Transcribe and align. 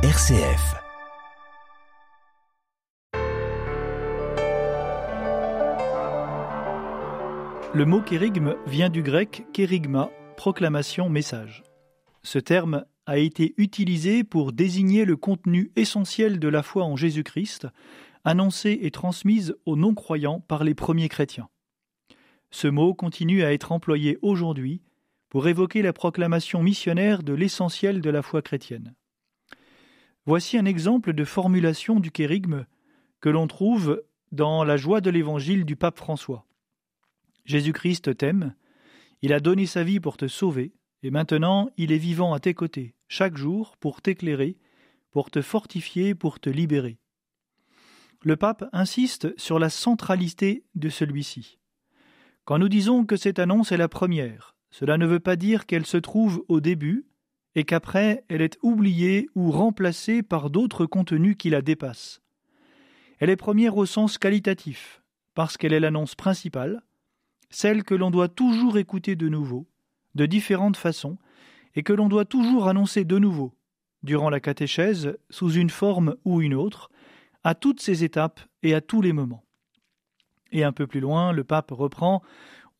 RCF. 0.00 0.76
Le 7.74 7.84
mot 7.84 8.00
kérigme 8.00 8.54
vient 8.68 8.90
du 8.90 9.02
grec 9.02 9.46
kérigma, 9.52 10.08
proclamation, 10.36 11.08
message. 11.08 11.64
Ce 12.22 12.38
terme 12.38 12.84
a 13.06 13.18
été 13.18 13.54
utilisé 13.56 14.22
pour 14.22 14.52
désigner 14.52 15.04
le 15.04 15.16
contenu 15.16 15.72
essentiel 15.74 16.38
de 16.38 16.46
la 16.46 16.62
foi 16.62 16.84
en 16.84 16.94
Jésus-Christ, 16.94 17.66
annoncé 18.22 18.78
et 18.82 18.92
transmise 18.92 19.56
aux 19.66 19.74
non-croyants 19.74 20.38
par 20.38 20.62
les 20.62 20.76
premiers 20.76 21.08
chrétiens. 21.08 21.48
Ce 22.52 22.68
mot 22.68 22.94
continue 22.94 23.42
à 23.42 23.52
être 23.52 23.72
employé 23.72 24.16
aujourd'hui 24.22 24.80
pour 25.28 25.48
évoquer 25.48 25.82
la 25.82 25.92
proclamation 25.92 26.62
missionnaire 26.62 27.24
de 27.24 27.32
l'essentiel 27.32 28.00
de 28.00 28.10
la 28.10 28.22
foi 28.22 28.42
chrétienne. 28.42 28.94
Voici 30.28 30.58
un 30.58 30.66
exemple 30.66 31.14
de 31.14 31.24
formulation 31.24 32.00
du 32.00 32.10
kérigme 32.10 32.66
que 33.22 33.30
l'on 33.30 33.46
trouve 33.46 34.04
dans 34.30 34.62
la 34.62 34.76
joie 34.76 35.00
de 35.00 35.08
l'évangile 35.08 35.64
du 35.64 35.74
pape 35.74 35.96
François. 35.96 36.44
Jésus-Christ 37.46 38.14
t'aime, 38.14 38.54
il 39.22 39.32
a 39.32 39.40
donné 39.40 39.64
sa 39.64 39.84
vie 39.84 40.00
pour 40.00 40.18
te 40.18 40.28
sauver, 40.28 40.74
et 41.02 41.10
maintenant 41.10 41.70
il 41.78 41.92
est 41.92 41.96
vivant 41.96 42.34
à 42.34 42.40
tes 42.40 42.52
côtés, 42.52 42.94
chaque 43.08 43.38
jour, 43.38 43.78
pour 43.78 44.02
t'éclairer, 44.02 44.58
pour 45.12 45.30
te 45.30 45.40
fortifier, 45.40 46.14
pour 46.14 46.40
te 46.40 46.50
libérer. 46.50 46.98
Le 48.20 48.36
pape 48.36 48.68
insiste 48.74 49.32
sur 49.40 49.58
la 49.58 49.70
centralité 49.70 50.62
de 50.74 50.90
celui-ci. 50.90 51.58
Quand 52.44 52.58
nous 52.58 52.68
disons 52.68 53.06
que 53.06 53.16
cette 53.16 53.38
annonce 53.38 53.72
est 53.72 53.78
la 53.78 53.88
première, 53.88 54.56
cela 54.70 54.98
ne 54.98 55.06
veut 55.06 55.20
pas 55.20 55.36
dire 55.36 55.64
qu'elle 55.64 55.86
se 55.86 55.96
trouve 55.96 56.44
au 56.48 56.60
début 56.60 57.07
et 57.58 57.64
qu'après 57.64 58.24
elle 58.28 58.40
est 58.40 58.56
oubliée 58.62 59.28
ou 59.34 59.50
remplacée 59.50 60.22
par 60.22 60.48
d'autres 60.48 60.86
contenus 60.86 61.34
qui 61.36 61.50
la 61.50 61.60
dépassent. 61.60 62.22
Elle 63.18 63.30
est 63.30 63.36
première 63.36 63.76
au 63.76 63.84
sens 63.84 64.16
qualitatif, 64.16 65.02
parce 65.34 65.56
qu'elle 65.56 65.72
est 65.72 65.80
l'annonce 65.80 66.14
principale, 66.14 66.82
celle 67.50 67.82
que 67.82 67.96
l'on 67.96 68.12
doit 68.12 68.28
toujours 68.28 68.78
écouter 68.78 69.16
de 69.16 69.28
nouveau, 69.28 69.66
de 70.14 70.24
différentes 70.24 70.76
façons, 70.76 71.18
et 71.74 71.82
que 71.82 71.92
l'on 71.92 72.08
doit 72.08 72.24
toujours 72.24 72.68
annoncer 72.68 73.04
de 73.04 73.18
nouveau, 73.18 73.52
durant 74.04 74.30
la 74.30 74.38
catéchèse, 74.38 75.18
sous 75.28 75.50
une 75.50 75.70
forme 75.70 76.14
ou 76.24 76.40
une 76.40 76.54
autre, 76.54 76.92
à 77.42 77.56
toutes 77.56 77.80
ses 77.80 78.04
étapes 78.04 78.40
et 78.62 78.72
à 78.72 78.80
tous 78.80 79.02
les 79.02 79.12
moments. 79.12 79.44
Et 80.52 80.62
un 80.62 80.72
peu 80.72 80.86
plus 80.86 81.00
loin, 81.00 81.32
le 81.32 81.42
pape 81.42 81.72
reprend 81.72 82.22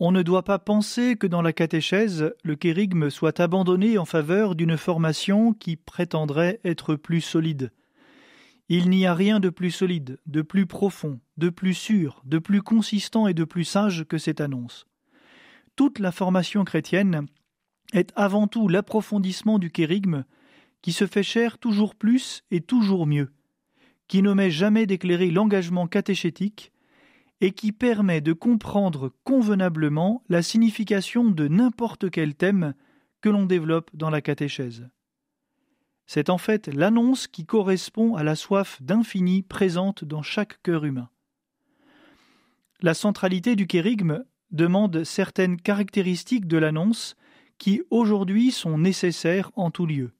on 0.00 0.12
ne 0.12 0.22
doit 0.22 0.44
pas 0.44 0.58
penser 0.58 1.16
que 1.16 1.26
dans 1.26 1.42
la 1.42 1.52
catéchèse, 1.52 2.32
le 2.44 2.54
kérigme 2.54 3.10
soit 3.10 3.40
abandonné 3.40 3.98
en 3.98 4.04
faveur 4.04 4.54
d'une 4.54 4.76
formation 4.76 5.52
qui 5.52 5.76
prétendrait 5.76 6.60
être 6.64 6.94
plus 6.94 7.20
solide. 7.20 7.72
Il 8.68 8.90
n'y 8.90 9.06
a 9.06 9.14
rien 9.14 9.40
de 9.40 9.48
plus 9.48 9.70
solide, 9.70 10.20
de 10.26 10.42
plus 10.42 10.66
profond, 10.66 11.18
de 11.36 11.48
plus 11.48 11.74
sûr, 11.74 12.22
de 12.24 12.38
plus 12.38 12.62
consistant 12.62 13.26
et 13.26 13.34
de 13.34 13.44
plus 13.44 13.64
sage 13.64 14.04
que 14.04 14.18
cette 14.18 14.40
annonce. 14.40 14.86
Toute 15.74 15.98
la 15.98 16.12
formation 16.12 16.64
chrétienne 16.64 17.26
est 17.92 18.12
avant 18.14 18.46
tout 18.46 18.68
l'approfondissement 18.68 19.58
du 19.58 19.70
kérigme 19.70 20.24
qui 20.80 20.92
se 20.92 21.06
fait 21.06 21.22
cher 21.22 21.58
toujours 21.58 21.96
plus 21.96 22.44
et 22.50 22.60
toujours 22.60 23.06
mieux, 23.06 23.32
qui 24.06 24.22
n'omet 24.22 24.50
jamais 24.50 24.86
d'éclairer 24.86 25.30
l'engagement 25.30 25.88
catéchétique 25.88 26.72
et 27.40 27.52
qui 27.52 27.72
permet 27.72 28.20
de 28.20 28.32
comprendre 28.32 29.12
convenablement 29.24 30.24
la 30.28 30.42
signification 30.42 31.24
de 31.24 31.48
n'importe 31.48 32.10
quel 32.10 32.34
thème 32.34 32.74
que 33.20 33.28
l'on 33.28 33.46
développe 33.46 33.90
dans 33.94 34.10
la 34.10 34.20
catéchèse. 34.20 34.88
C'est 36.06 36.30
en 36.30 36.38
fait 36.38 36.68
l'annonce 36.68 37.26
qui 37.26 37.44
correspond 37.44 38.16
à 38.16 38.24
la 38.24 38.34
soif 38.34 38.80
d'infini 38.82 39.42
présente 39.42 40.04
dans 40.04 40.22
chaque 40.22 40.62
cœur 40.62 40.84
humain. 40.84 41.10
La 42.80 42.94
centralité 42.94 43.56
du 43.56 43.66
kérigme 43.66 44.24
demande 44.50 45.04
certaines 45.04 45.60
caractéristiques 45.60 46.46
de 46.46 46.56
l'annonce 46.56 47.16
qui 47.58 47.82
aujourd'hui 47.90 48.52
sont 48.52 48.78
nécessaires 48.78 49.50
en 49.56 49.70
tout 49.70 49.84
lieu. 49.84 50.12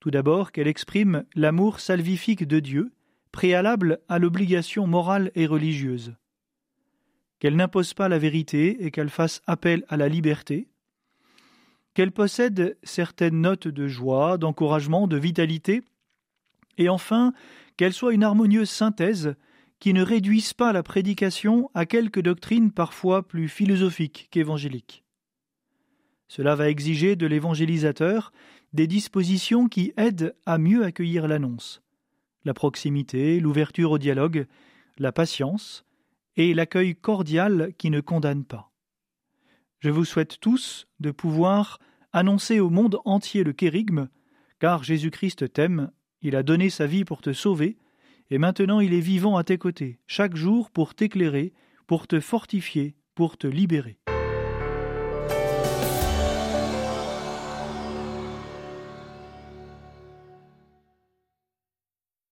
Tout 0.00 0.10
d'abord 0.10 0.52
qu'elle 0.52 0.66
exprime 0.66 1.24
l'amour 1.34 1.80
salvifique 1.80 2.46
de 2.46 2.58
Dieu, 2.60 2.92
préalable 3.32 3.98
à 4.08 4.18
l'obligation 4.18 4.86
morale 4.86 5.32
et 5.34 5.46
religieuse. 5.46 6.14
Qu'elle 7.40 7.56
n'impose 7.56 7.94
pas 7.94 8.08
la 8.08 8.18
vérité 8.18 8.84
et 8.84 8.90
qu'elle 8.90 9.10
fasse 9.10 9.42
appel 9.46 9.84
à 9.88 9.96
la 9.96 10.08
liberté. 10.08 10.68
Qu'elle 11.94 12.12
possède 12.12 12.78
certaines 12.84 13.40
notes 13.40 13.66
de 13.66 13.88
joie, 13.88 14.38
d'encouragement, 14.38 15.08
de 15.08 15.16
vitalité. 15.16 15.82
Et 16.78 16.88
enfin, 16.88 17.32
qu'elle 17.76 17.92
soit 17.92 18.14
une 18.14 18.22
harmonieuse 18.22 18.70
synthèse 18.70 19.34
qui 19.80 19.92
ne 19.92 20.02
réduise 20.02 20.52
pas 20.52 20.72
la 20.72 20.84
prédication 20.84 21.68
à 21.74 21.86
quelques 21.86 22.22
doctrines 22.22 22.70
parfois 22.70 23.26
plus 23.26 23.48
philosophiques 23.48 24.28
qu'évangéliques. 24.30 25.02
Cela 26.28 26.54
va 26.54 26.68
exiger 26.68 27.16
de 27.16 27.26
l'évangélisateur 27.26 28.32
des 28.72 28.86
dispositions 28.86 29.68
qui 29.68 29.92
aident 29.96 30.34
à 30.46 30.58
mieux 30.58 30.84
accueillir 30.84 31.26
l'annonce 31.26 31.82
la 32.44 32.54
proximité, 32.54 33.40
l'ouverture 33.40 33.92
au 33.92 33.98
dialogue, 33.98 34.46
la 34.98 35.12
patience 35.12 35.84
et 36.36 36.54
l'accueil 36.54 36.94
cordial 36.94 37.72
qui 37.78 37.90
ne 37.90 38.00
condamne 38.00 38.44
pas. 38.44 38.70
Je 39.80 39.90
vous 39.90 40.04
souhaite 40.04 40.38
tous 40.40 40.86
de 41.00 41.10
pouvoir 41.10 41.78
annoncer 42.12 42.60
au 42.60 42.70
monde 42.70 42.98
entier 43.04 43.42
le 43.42 43.52
kérigme, 43.52 44.08
car 44.60 44.84
Jésus-Christ 44.84 45.52
t'aime, 45.52 45.90
il 46.20 46.36
a 46.36 46.42
donné 46.42 46.70
sa 46.70 46.86
vie 46.86 47.04
pour 47.04 47.20
te 47.20 47.32
sauver, 47.32 47.76
et 48.30 48.38
maintenant 48.38 48.80
il 48.80 48.94
est 48.94 49.00
vivant 49.00 49.36
à 49.36 49.44
tes 49.44 49.58
côtés, 49.58 49.98
chaque 50.06 50.36
jour 50.36 50.70
pour 50.70 50.94
t'éclairer, 50.94 51.52
pour 51.86 52.06
te 52.06 52.20
fortifier, 52.20 52.94
pour 53.14 53.36
te 53.36 53.46
libérer. 53.46 53.98